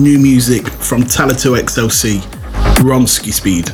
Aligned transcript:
New 0.00 0.18
music 0.18 0.66
from 0.66 1.02
Talla 1.02 1.34
2XLC, 1.34 2.20
Ronski 2.76 3.30
Speed, 3.30 3.70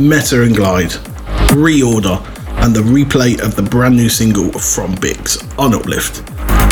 Metta 0.00 0.42
and 0.42 0.56
Glyde, 0.56 0.92
Reorder, 1.50 2.24
and 2.64 2.74
the 2.74 2.80
replay 2.80 3.38
of 3.38 3.54
the 3.54 3.62
brand 3.62 3.94
new 3.94 4.08
single 4.08 4.50
from 4.52 4.94
BiXX 4.94 5.58
on 5.58 5.74
Uplift. 5.74 6.24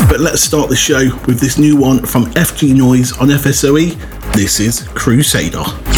But 0.09 0.21
let's 0.21 0.41
start 0.41 0.71
the 0.71 0.77
show 0.77 1.15
with 1.27 1.41
this 1.41 1.59
new 1.59 1.77
one 1.77 2.07
from 2.07 2.25
FG 2.33 2.75
Noise 2.75 3.13
on 3.19 3.29
FSOE. 3.29 4.33
This 4.33 4.61
is 4.61 4.89
Crusader. 4.95 5.96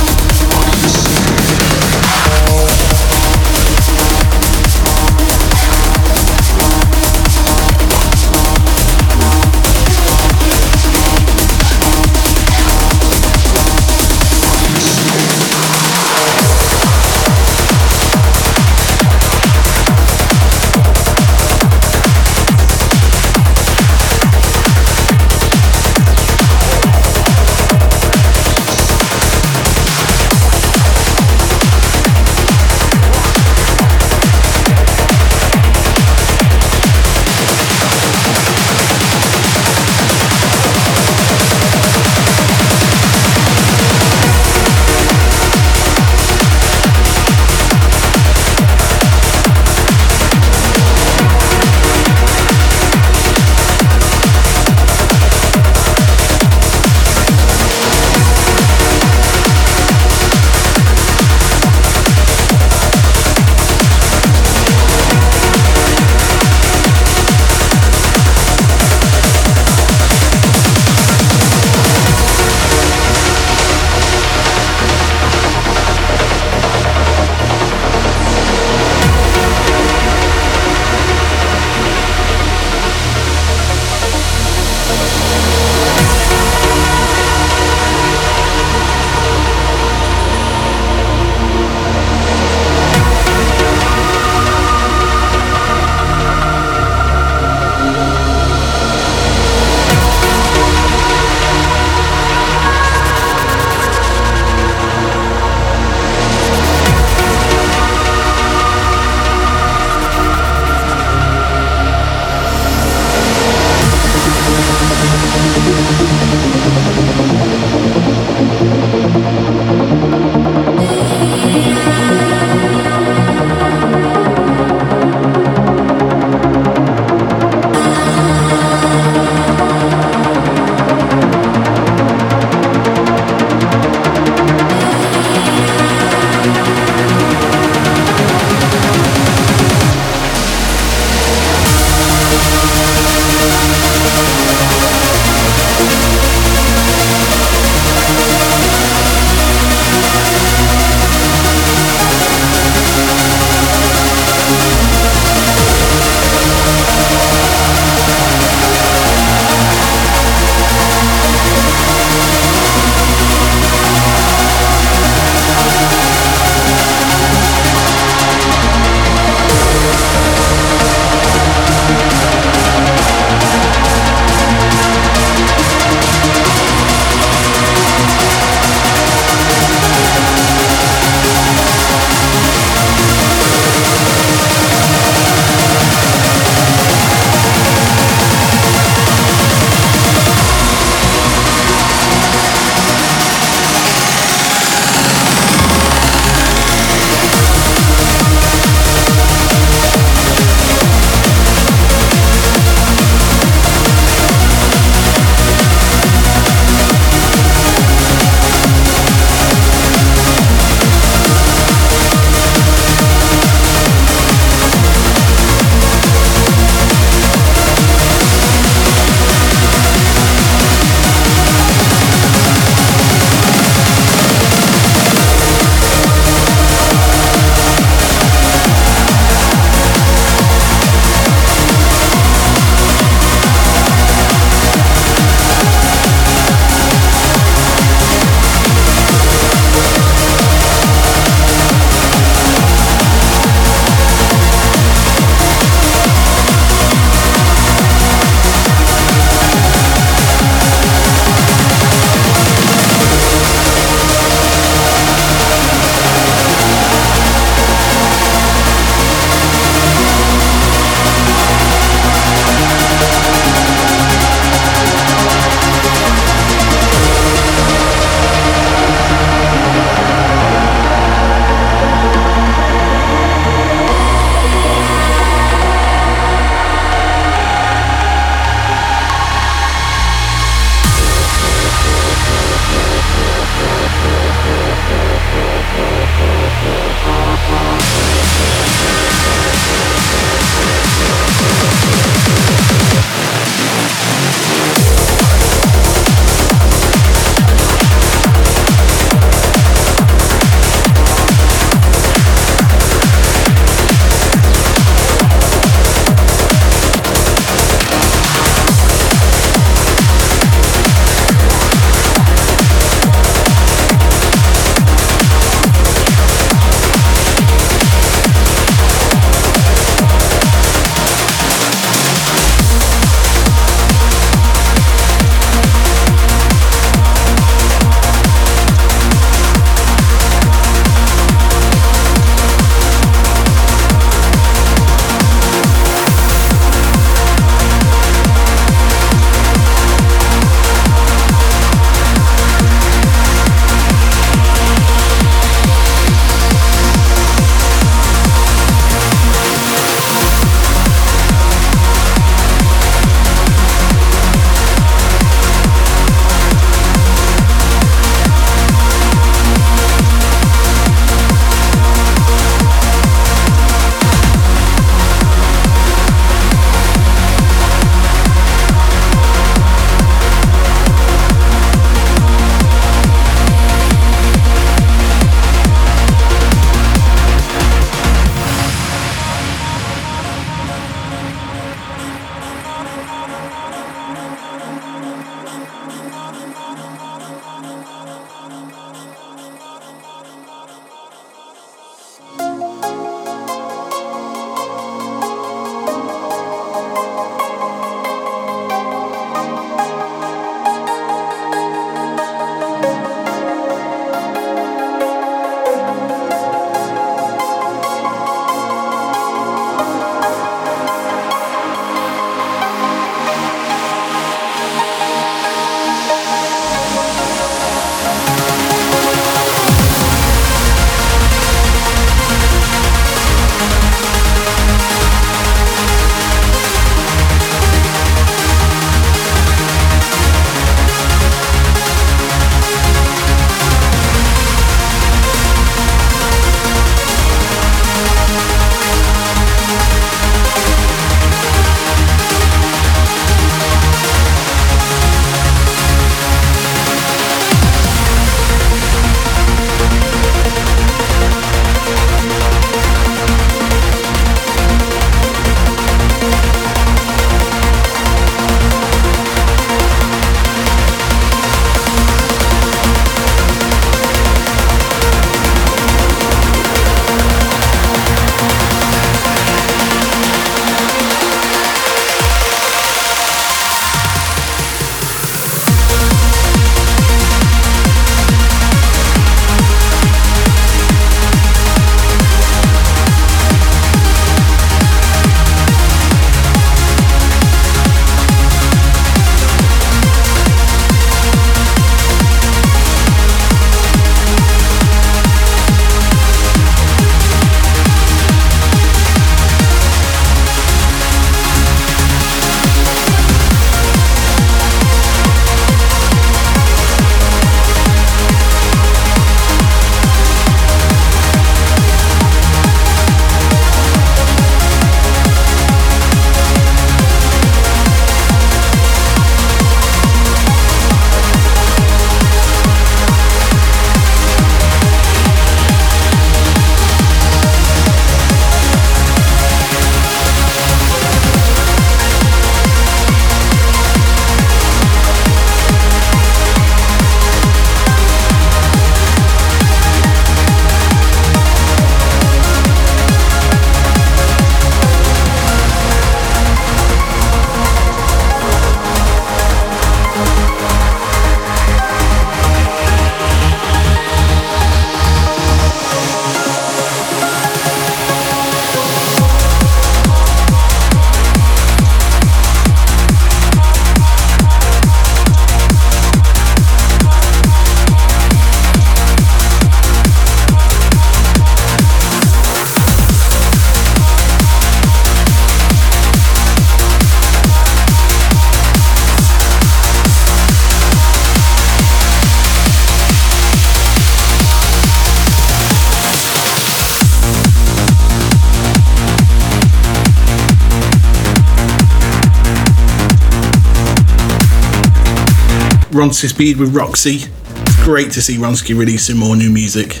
Ronski 595.90 596.28
Speed 596.28 596.58
with 596.58 596.72
Roxy. 596.72 597.16
It's 597.16 597.84
great 597.84 598.12
to 598.12 598.22
see 598.22 598.36
Ronski 598.36 598.78
releasing 598.78 599.16
more 599.16 599.34
new 599.34 599.50
music. 599.50 600.00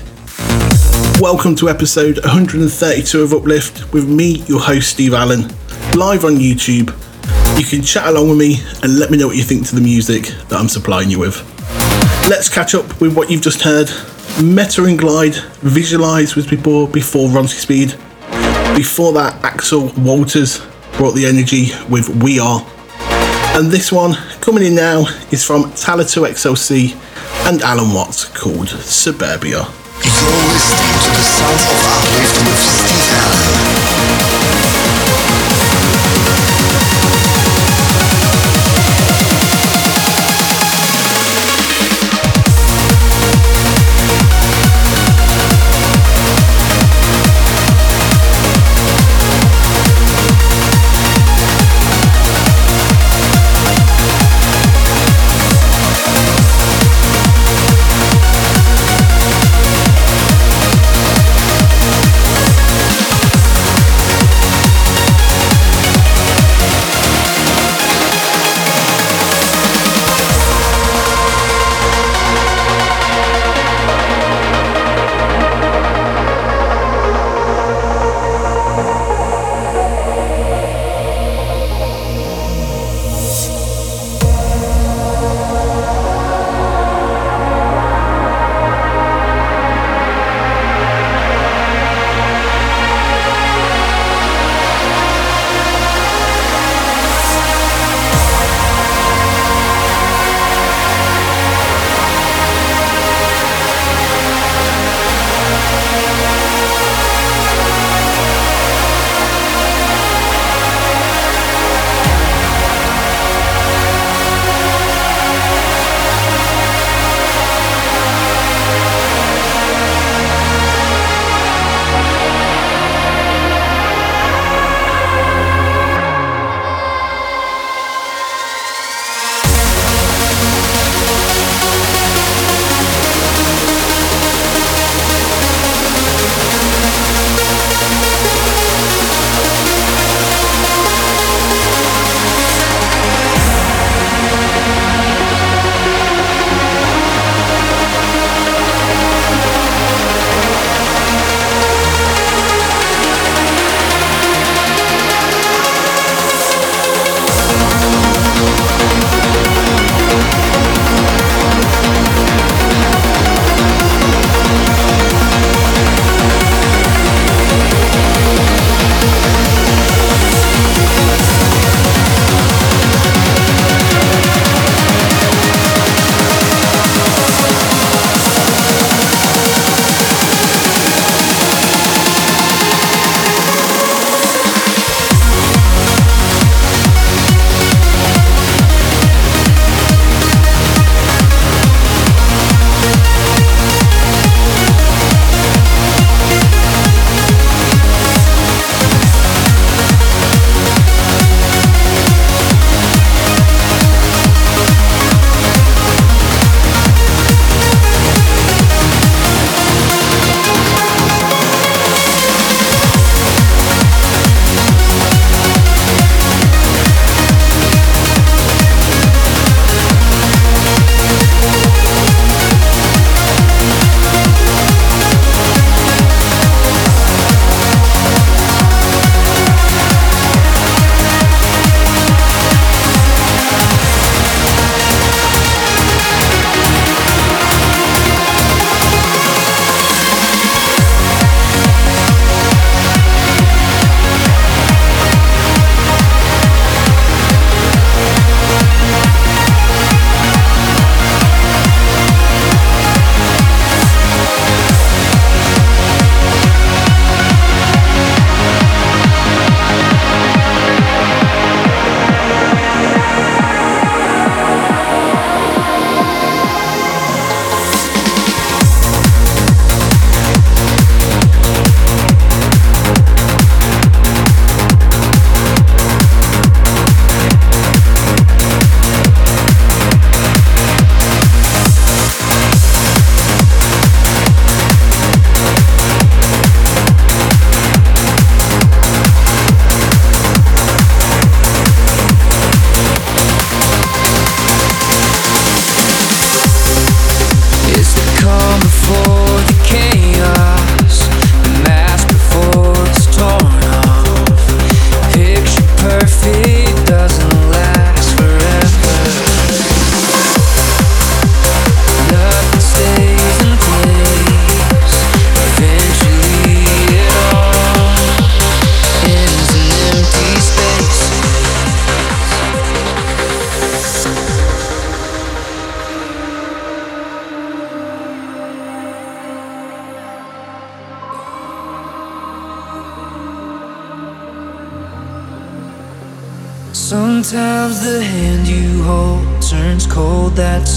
Welcome 1.20 1.56
to 1.56 1.68
episode 1.68 2.20
132 2.20 3.20
of 3.20 3.32
Uplift 3.32 3.92
with 3.92 4.08
me, 4.08 4.44
your 4.46 4.60
host 4.60 4.90
Steve 4.90 5.14
Allen, 5.14 5.48
live 5.96 6.24
on 6.24 6.36
YouTube. 6.36 6.96
You 7.58 7.64
can 7.64 7.82
chat 7.82 8.06
along 8.06 8.28
with 8.28 8.38
me 8.38 8.58
and 8.84 9.00
let 9.00 9.10
me 9.10 9.18
know 9.18 9.26
what 9.26 9.36
you 9.36 9.42
think 9.42 9.66
to 9.66 9.74
the 9.74 9.80
music 9.80 10.26
that 10.48 10.60
I'm 10.60 10.68
supplying 10.68 11.10
you 11.10 11.18
with. 11.18 11.42
Let's 12.30 12.48
catch 12.48 12.76
up 12.76 13.00
with 13.00 13.16
what 13.16 13.28
you've 13.28 13.42
just 13.42 13.60
heard. 13.62 13.90
Metta 14.40 14.84
and 14.84 14.96
Glyde, 14.96 15.42
Visualize 15.58 16.36
was 16.36 16.46
before 16.46 16.86
before 16.86 17.28
Ronski 17.30 17.58
Speed. 17.58 17.88
Before 18.76 19.12
that, 19.14 19.42
Axel 19.42 19.92
Walters 19.98 20.64
brought 20.92 21.16
the 21.16 21.26
energy 21.26 21.70
with 21.88 22.08
We 22.22 22.38
Are. 22.38 22.64
And 23.56 23.72
this 23.72 23.90
one 23.90 24.16
coming 24.40 24.64
in 24.64 24.74
now 24.74 25.06
is 25.30 25.44
from 25.44 25.64
Talla2XLC 25.72 26.94
and 27.48 27.62
Allen 27.62 27.92
Watts 27.92 28.24
called 28.24 28.68
Suburbia. 28.68 29.66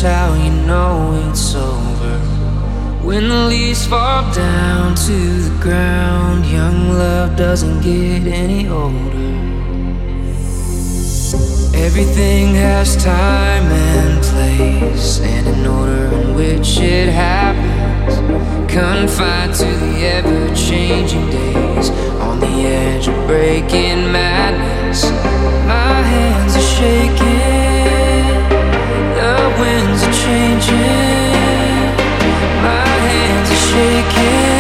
How 0.04 0.34
you 0.34 0.52
know 0.68 1.30
it's 1.30 1.56
over. 1.56 2.20
When 3.04 3.30
the 3.30 3.46
leaves 3.48 3.86
fall 3.88 4.32
down 4.34 4.96
to 4.96 5.18
the 5.48 5.58
ground, 5.62 6.46
young 6.46 6.90
love 6.90 7.36
doesn't 7.38 7.82
get 7.82 8.28
any 8.28 8.68
older. 8.68 9.24
Everything 11.76 12.56
has 12.56 12.96
time 13.04 13.64
and 13.64 14.24
place, 14.24 15.20
and 15.20 15.48
an 15.48 15.66
order 15.66 16.16
in 16.16 16.36
which 16.36 16.78
it 16.80 17.10
happens. 17.10 18.16
Confined 18.72 19.54
to 19.56 19.66
the 19.66 20.06
ever 20.18 20.56
changing 20.56 21.30
days, 21.30 21.90
on 22.20 22.40
the 22.40 22.48
edge 22.48 23.08
of 23.08 23.16
breaking 23.28 24.12
madness. 24.12 25.04
My 25.68 26.02
hands 26.14 26.56
are 26.56 26.70
shaking, 26.78 27.33
My 30.72 30.78
hands 33.08 33.52
are 33.52 33.64
shaking, 33.68 34.53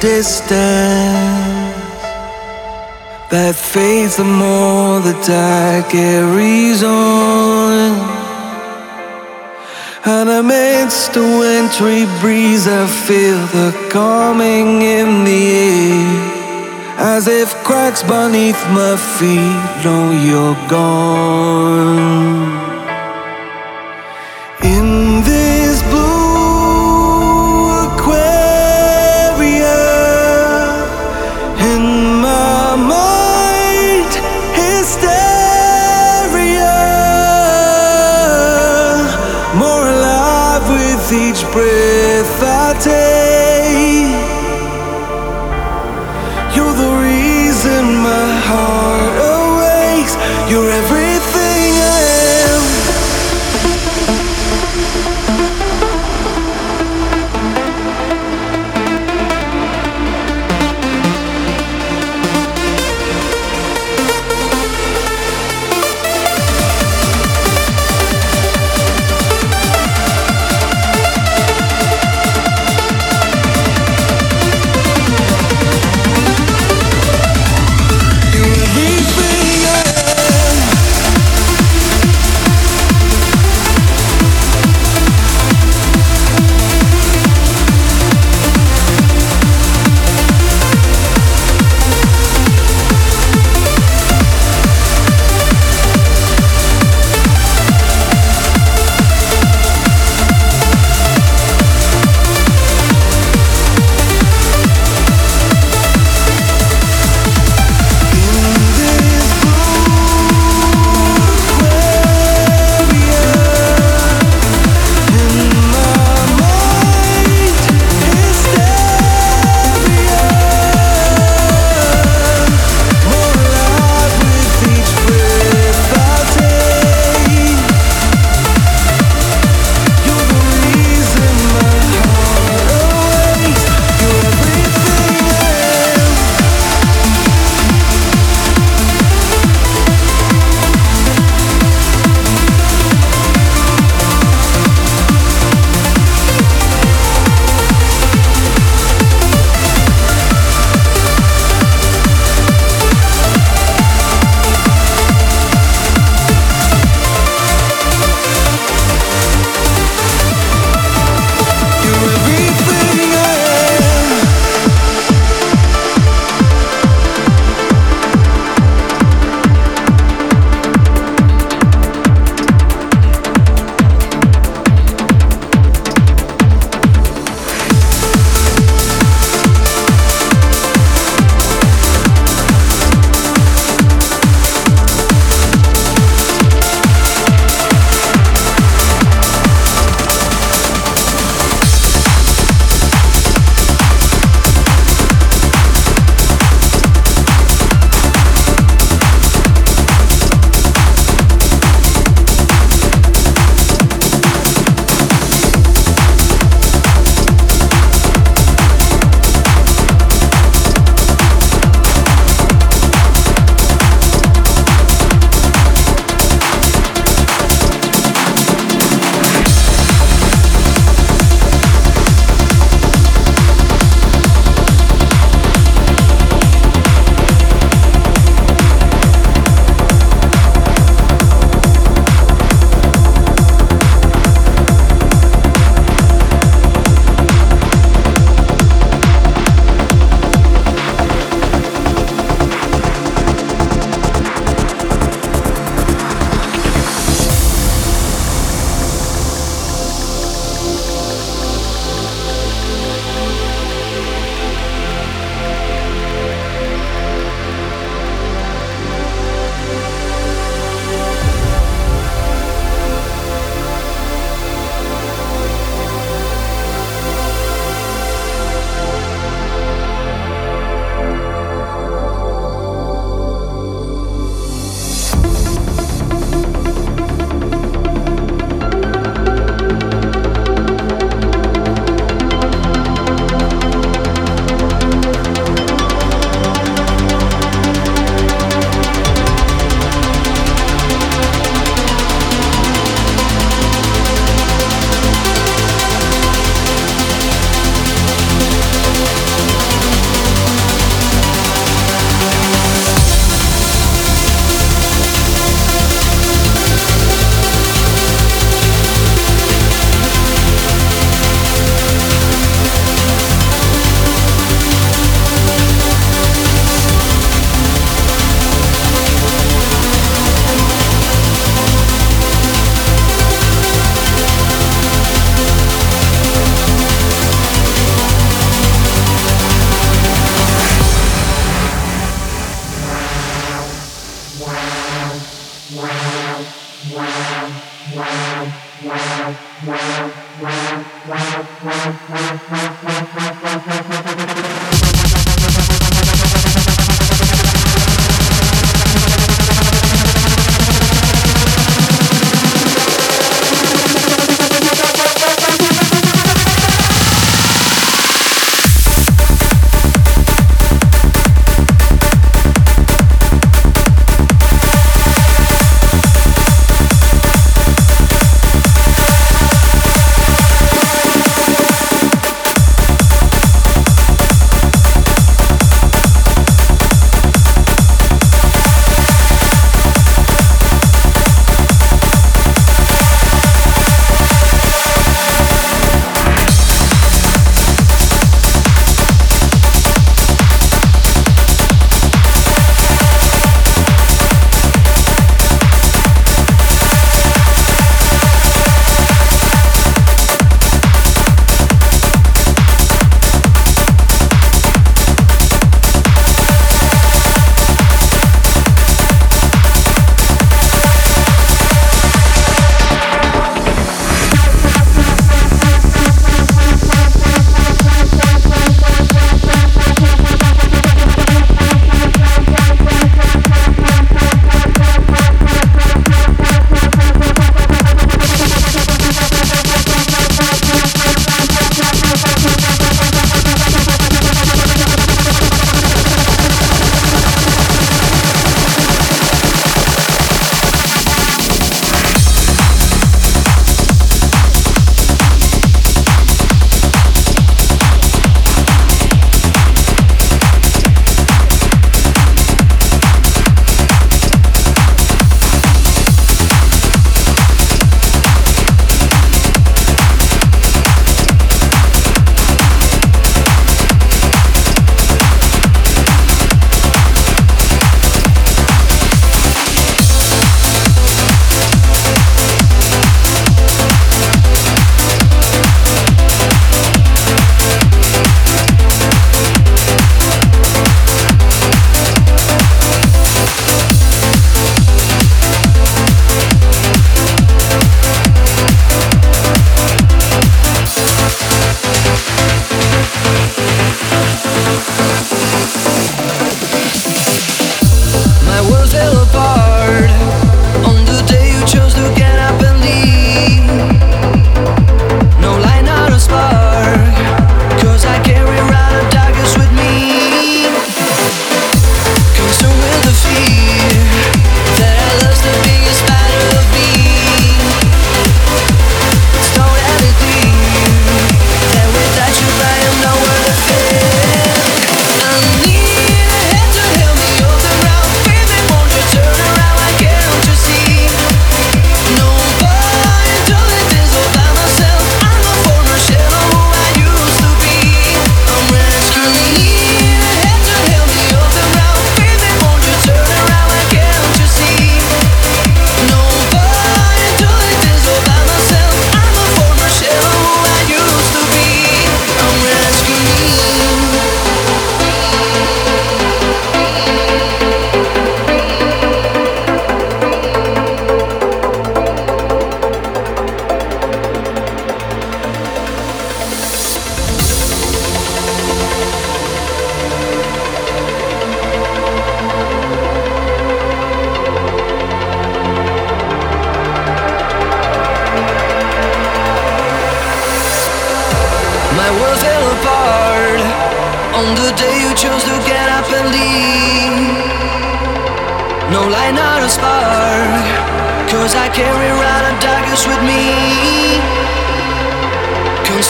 distance 0.00 1.60
that 3.30 3.54
fades 3.54 4.16
the 4.16 4.24
more 4.24 5.00
the 5.00 5.12
dark 5.26 5.90
carries 5.90 6.82
on. 6.82 7.90
And 10.04 10.28
amidst 10.28 11.14
the 11.14 11.20
wintry 11.20 12.06
breeze, 12.20 12.66
I 12.66 12.86
feel 12.86 13.38
the 13.58 13.72
calming 13.90 14.82
in 14.82 15.24
the 15.24 15.52
air. 15.52 16.36
As 16.98 17.28
if 17.28 17.54
cracks 17.64 18.02
beneath 18.02 18.60
my 18.70 18.96
feet 19.18 19.84
know 19.84 20.10
you're 20.10 20.56
gone. 20.68 22.69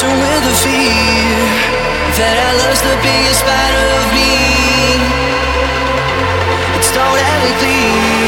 Consumed 0.00 0.22
with 0.22 0.44
the 0.44 0.56
fear 0.64 1.44
that 2.16 2.36
I 2.40 2.56
lost 2.56 2.80
the 2.88 2.96
biggest 3.04 3.44
part 3.44 3.76
of 3.92 4.08
me. 4.16 4.96
It's 6.80 6.88
totally 6.88 7.52
clear 7.60 8.19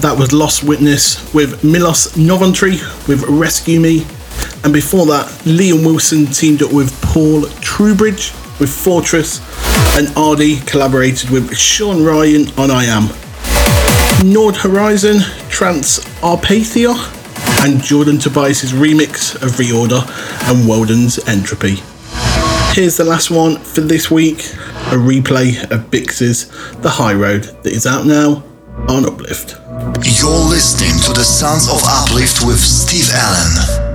That 0.00 0.16
was 0.16 0.32
Lost 0.32 0.62
Witness 0.62 1.34
with 1.34 1.64
Milos 1.64 2.12
Novotny 2.16 2.78
with 3.08 3.24
Rescue 3.24 3.80
Me. 3.80 4.06
And 4.62 4.72
before 4.72 5.06
that, 5.06 5.26
Liam 5.44 5.84
Wilson 5.84 6.26
teamed 6.26 6.62
up 6.62 6.72
with 6.72 6.92
Paul 7.02 7.42
Troubridge 7.60 8.32
with 8.60 8.70
Fortress. 8.70 9.40
And 9.96 10.06
A.R.D.I. 10.16 10.64
collaborated 10.66 11.30
with 11.30 11.56
Sean 11.56 12.04
Ryan 12.04 12.48
on 12.56 12.70
I 12.70 12.84
Am. 12.84 13.08
Nord 14.24 14.54
Horizon, 14.54 15.18
Trans 15.48 15.98
Arpathia. 16.22 16.94
And 17.64 17.82
Jordan 17.82 18.18
Tobias' 18.18 18.70
remix 18.72 19.34
of 19.42 19.50
ReOrder 19.52 20.02
and 20.48 20.68
Weldon's 20.68 21.18
Entropy. 21.28 21.76
Here's 22.72 22.96
the 22.96 23.04
last 23.04 23.32
one 23.32 23.58
for 23.58 23.80
this 23.80 24.12
week 24.12 24.38
a 24.88 24.96
replay 24.96 25.60
of 25.72 25.90
BiXX's 25.90 26.76
The 26.82 26.90
High 26.90 27.14
Road 27.14 27.42
that 27.64 27.72
is 27.72 27.84
out 27.84 28.06
now 28.06 28.44
on 28.88 29.04
Uplift. 29.04 29.67
You're 29.96 30.48
listening 30.48 31.00
to 31.04 31.12
the 31.12 31.24
Sounds 31.24 31.68
of 31.68 31.80
Uplift 31.84 32.44
with 32.44 32.60
Steve 32.60 33.10
Allen. 33.12 33.87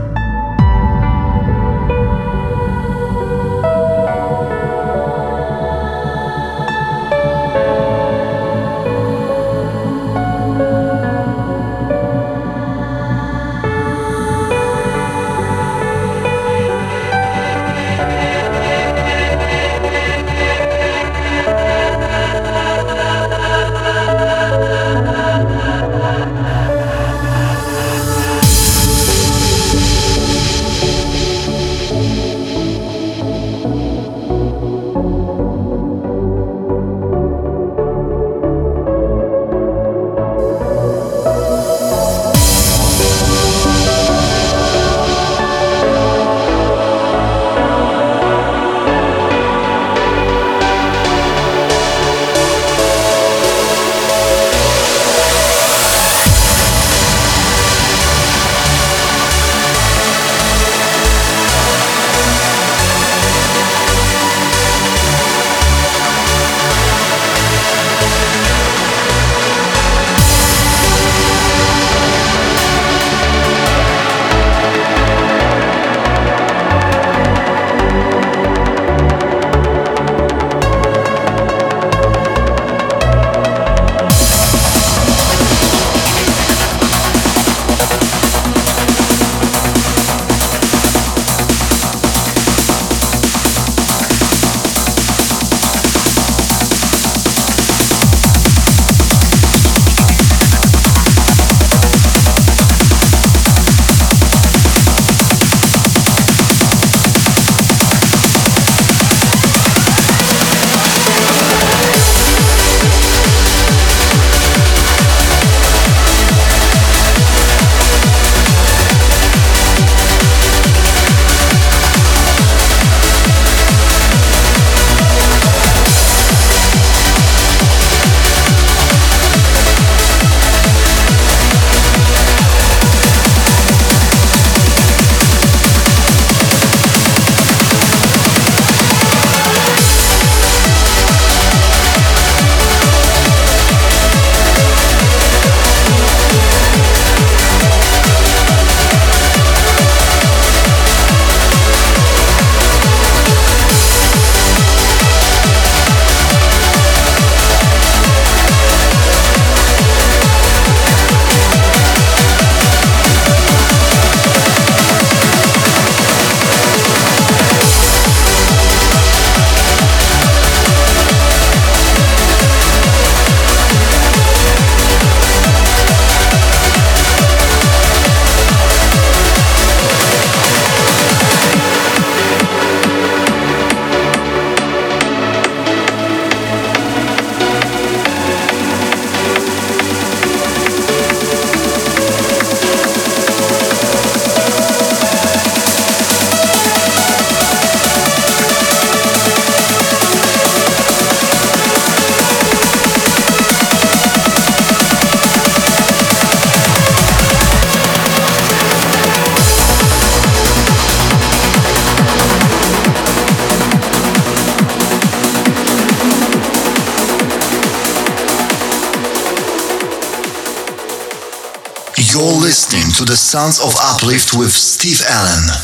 Sounds 223.34 223.60
of 223.60 223.74
Uplift 223.82 224.38
with 224.38 224.52
Steve 224.52 225.02
Allen. 225.10 225.63